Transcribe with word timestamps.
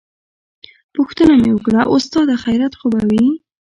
پوښتنه 0.95 1.33
مې 1.41 1.49
وکړه 1.53 1.81
استاده 1.93 2.35
خيريت 2.43 2.73
خو 2.79 2.85
به 2.93 3.01
وي. 3.09 3.25